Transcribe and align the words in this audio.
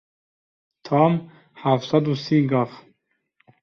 Tam 0.87 1.13
heft 1.61 1.85
sed 1.89 2.05
û 2.13 2.13
sî 2.25 2.37
gav. 2.51 2.69